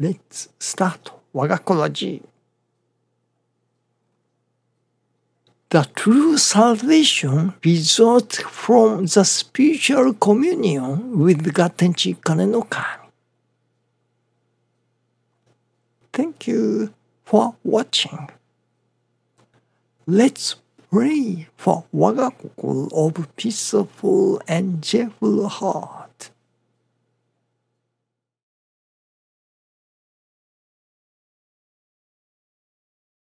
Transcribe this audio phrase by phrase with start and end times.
[0.00, 2.22] Let's start 我がこの字
[5.68, 13.10] The true salvation results from the spiritual communion with God 天地金の神
[16.12, 16.94] Thank you
[17.26, 18.30] for watching.
[20.08, 20.56] Let's
[20.90, 25.99] pray for 我が心 of peaceful and cheerful heart.